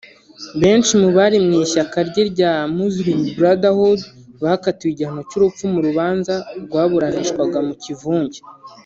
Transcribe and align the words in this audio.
Benshi 0.61 0.91
mu 1.01 1.09
bari 1.17 1.37
mu 1.45 1.51
ishyaka 1.63 1.97
rye 2.09 2.23
rya 2.31 2.51
Muslim 2.77 3.19
Brothehood 3.37 4.01
bakatiwe 4.43 4.89
igihano 4.93 5.21
cy’urupfu 5.29 5.63
mu 5.73 5.79
rubanza 5.87 6.33
rwaburanishwaga 6.63 7.59
mu 7.69 7.73
kivunge 7.85 8.39